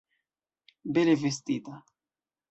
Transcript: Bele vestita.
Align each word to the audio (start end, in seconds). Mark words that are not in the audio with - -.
Bele 0.95 1.13
vestita. 1.23 1.73